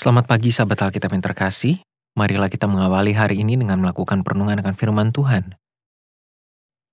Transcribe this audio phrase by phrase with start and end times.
[0.00, 1.84] Selamat pagi sahabat Alkitab yang terkasih.
[2.16, 5.60] Marilah kita mengawali hari ini dengan melakukan perenungan akan firman Tuhan.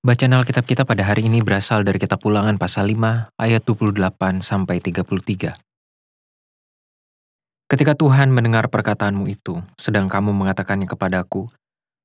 [0.03, 4.83] Bacaan Alkitab kita pada hari ini berasal dari kitab Ulangan pasal 5 ayat 28 sampai
[4.83, 5.55] 33.
[7.71, 11.47] Ketika Tuhan mendengar perkataanmu itu, sedang kamu mengatakannya kepadaku,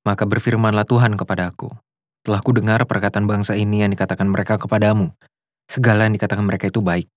[0.06, 1.74] maka berfirmanlah Tuhan kepadaku.
[2.22, 5.10] Telah ku dengar perkataan bangsa ini yang dikatakan mereka kepadamu.
[5.66, 7.10] Segala yang dikatakan mereka itu baik.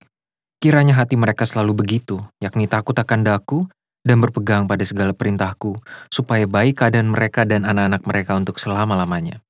[0.56, 3.68] Kiranya hati mereka selalu begitu, yakni takut akan daku
[4.00, 5.76] dan berpegang pada segala perintahku,
[6.08, 9.44] supaya baik keadaan mereka dan anak-anak mereka untuk selama-lamanya.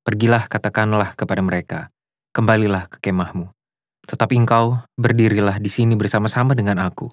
[0.00, 1.92] Pergilah katakanlah kepada mereka,
[2.32, 3.52] kembalilah ke kemahmu.
[4.08, 7.12] Tetapi engkau berdirilah di sini bersama-sama dengan aku.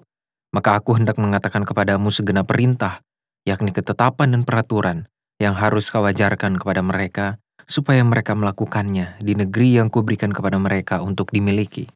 [0.56, 3.04] Maka aku hendak mengatakan kepadamu segenap perintah,
[3.44, 4.98] yakni ketetapan dan peraturan
[5.36, 7.36] yang harus kau ajarkan kepada mereka,
[7.68, 11.90] supaya mereka melakukannya di negeri yang kuberikan kepada mereka untuk dimiliki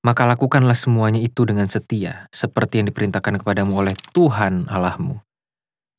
[0.00, 5.20] maka lakukanlah semuanya itu dengan setia, seperti yang diperintahkan kepadamu oleh Tuhan Allahmu.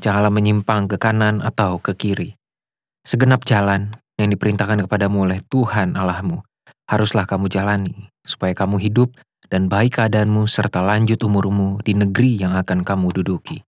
[0.02, 2.34] Janganlah menyimpang ke kanan atau ke kiri.
[3.06, 6.42] Segenap jalan yang diperintahkan kepadamu oleh Tuhan Allahmu,
[6.90, 9.14] haruslah kamu jalani, supaya kamu hidup
[9.50, 13.62] dan baik keadaanmu serta lanjut umurmu di negeri yang akan kamu duduki.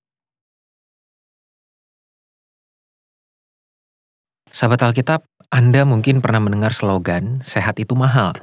[4.53, 8.38] Sahabat Alkitab, Anda mungkin pernah mendengar slogan, sehat itu mahal.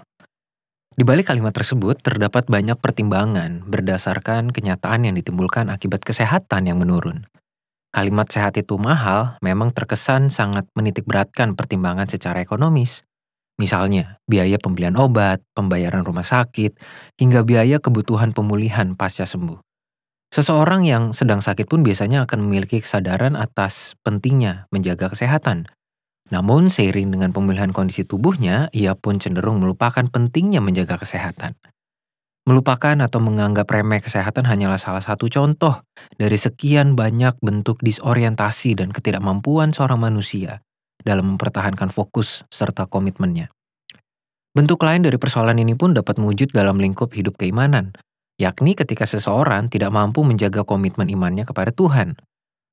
[1.01, 7.25] Di balik kalimat tersebut terdapat banyak pertimbangan berdasarkan kenyataan yang ditimbulkan akibat kesehatan yang menurun.
[7.89, 13.09] Kalimat sehat itu mahal memang terkesan sangat menitik beratkan pertimbangan secara ekonomis.
[13.57, 16.77] Misalnya, biaya pembelian obat, pembayaran rumah sakit,
[17.17, 19.57] hingga biaya kebutuhan pemulihan pasca sembuh.
[20.37, 25.65] Seseorang yang sedang sakit pun biasanya akan memiliki kesadaran atas pentingnya menjaga kesehatan,
[26.31, 31.59] namun, seiring dengan pemulihan kondisi tubuhnya, ia pun cenderung melupakan pentingnya menjaga kesehatan.
[32.47, 35.83] Melupakan atau menganggap remeh kesehatan hanyalah salah satu contoh
[36.17, 40.63] dari sekian banyak bentuk disorientasi dan ketidakmampuan seorang manusia
[41.03, 43.51] dalam mempertahankan fokus serta komitmennya.
[44.55, 47.95] Bentuk lain dari persoalan ini pun dapat mewujud dalam lingkup hidup keimanan,
[48.41, 52.19] yakni ketika seseorang tidak mampu menjaga komitmen imannya kepada Tuhan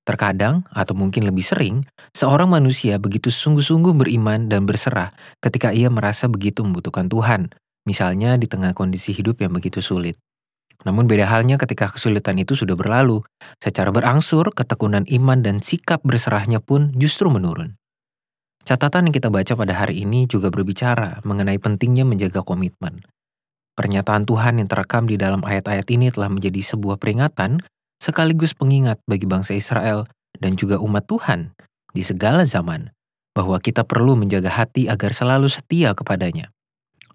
[0.07, 1.83] Terkadang, atau mungkin lebih sering,
[2.15, 5.11] seorang manusia begitu sungguh-sungguh beriman dan berserah
[5.43, 7.51] ketika ia merasa begitu membutuhkan Tuhan,
[7.83, 10.15] misalnya di tengah kondisi hidup yang begitu sulit.
[10.87, 13.19] Namun beda halnya ketika kesulitan itu sudah berlalu,
[13.59, 17.75] secara berangsur ketekunan iman dan sikap berserahnya pun justru menurun.
[18.63, 23.03] Catatan yang kita baca pada hari ini juga berbicara mengenai pentingnya menjaga komitmen.
[23.75, 27.59] Pernyataan Tuhan yang terekam di dalam ayat-ayat ini telah menjadi sebuah peringatan
[28.07, 30.07] sekaligus pengingat bagi bangsa Israel
[30.39, 31.51] dan juga umat Tuhan
[31.91, 32.95] di segala zaman
[33.35, 36.55] bahwa kita perlu menjaga hati agar selalu setia kepadanya.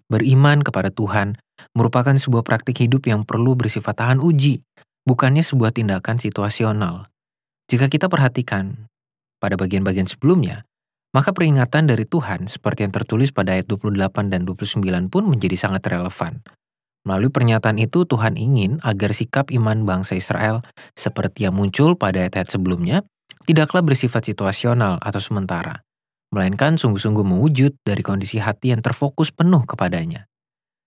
[0.05, 1.41] Beriman kepada Tuhan
[1.73, 4.61] merupakan sebuah praktik hidup yang perlu bersifat tahan uji,
[5.09, 7.09] bukannya sebuah tindakan situasional.
[7.65, 8.85] Jika kita perhatikan
[9.41, 10.61] pada bagian-bagian sebelumnya,
[11.17, 15.81] maka peringatan dari Tuhan seperti yang tertulis pada ayat 28 dan 29 pun menjadi sangat
[15.89, 16.45] relevan.
[17.03, 20.63] Melalui pernyataan itu, Tuhan ingin agar sikap iman bangsa Israel
[20.95, 23.03] seperti yang muncul pada ayat-ayat sebelumnya
[23.43, 25.83] tidaklah bersifat situasional atau sementara,
[26.31, 30.31] melainkan sungguh-sungguh mewujud dari kondisi hati yang terfokus penuh kepadanya.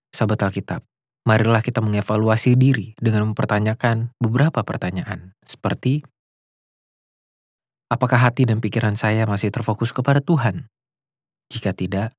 [0.09, 0.81] Sahabat Alkitab,
[1.29, 6.01] marilah kita mengevaluasi diri dengan mempertanyakan beberapa pertanyaan, seperti
[7.87, 10.67] Apakah hati dan pikiran saya masih terfokus kepada Tuhan?
[11.47, 12.11] Jika tidak,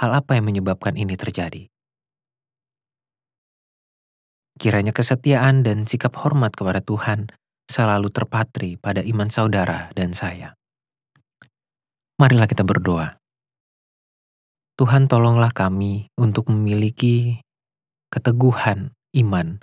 [0.00, 1.68] hal apa yang menyebabkan ini terjadi?
[4.56, 7.28] Kiranya kesetiaan dan sikap hormat kepada Tuhan
[7.68, 10.56] selalu terpatri pada iman saudara dan saya.
[12.16, 13.20] Marilah kita berdoa.
[14.80, 17.44] Tuhan tolonglah kami untuk memiliki
[18.08, 19.60] keteguhan iman,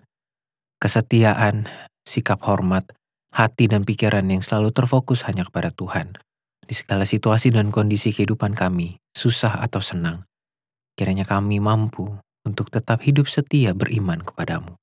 [0.78, 1.66] kesetiaan,
[2.06, 2.86] sikap hormat,
[3.34, 6.14] hati dan pikiran yang selalu terfokus hanya kepada Tuhan.
[6.64, 10.26] Di segala situasi dan kondisi kehidupan kami, susah atau senang,
[10.94, 12.14] kiranya kami mampu
[12.46, 14.83] untuk tetap hidup setia beriman kepadamu.